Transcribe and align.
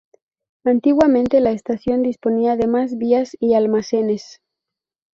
Antiguamente 0.63 1.39
la 1.41 1.51
estación 1.51 2.01
disponía 2.01 2.55
de 2.55 2.65
más 2.65 2.97
vías 2.97 3.37
y 3.39 3.53
almacenes. 3.53 4.41